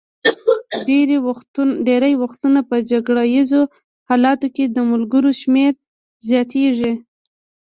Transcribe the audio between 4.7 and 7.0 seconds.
ملګرو شمېر زیاتېږي.